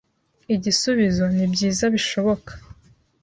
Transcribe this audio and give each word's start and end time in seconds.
Igisubizo: 0.55 1.23
nibyiza 1.35 1.85
bishoboka! 1.93 2.51